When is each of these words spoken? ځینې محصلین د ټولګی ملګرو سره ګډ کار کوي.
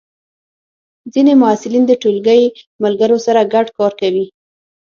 ځینې 1.13 1.33
محصلین 1.41 1.83
د 1.87 1.91
ټولګی 2.01 2.41
ملګرو 2.83 3.17
سره 3.25 3.41
ګډ 3.53 3.67
کار 3.77 3.91
کوي. 4.01 4.25